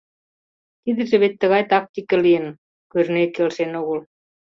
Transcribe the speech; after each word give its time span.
—Тидыже 0.83 1.15
вет 1.21 1.33
тыгай 1.41 1.63
тактике 1.71 2.15
лийын,— 2.23 2.45
Кӧрнеи 2.91 3.27
келшен 3.35 3.71
огыл. 3.81 3.99